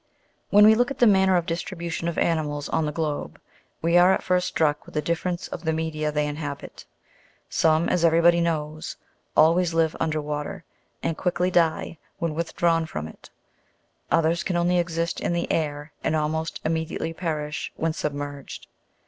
[0.49, 3.39] When we look at the manner of distribution of animals on the globe,
[3.83, 6.85] we are at first struck with the difference of the media they inhabit.
[7.49, 8.97] Some, as every body knows,
[9.37, 10.63] always live under water
[11.03, 13.29] and quickly die when withdrawn from it;
[14.09, 18.65] others can only exist in the air and almost immediately perish when submerged.